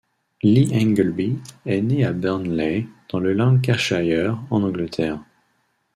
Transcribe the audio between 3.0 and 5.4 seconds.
dans le Lancashire, en Angleterre.